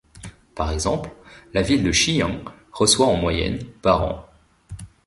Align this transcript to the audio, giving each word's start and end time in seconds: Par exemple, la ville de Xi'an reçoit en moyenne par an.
Par 0.55 0.71
exemple, 0.71 1.11
la 1.53 1.61
ville 1.61 1.83
de 1.83 1.91
Xi'an 1.91 2.39
reçoit 2.71 3.05
en 3.05 3.15
moyenne 3.17 3.59
par 3.83 4.01
an. 4.01 4.25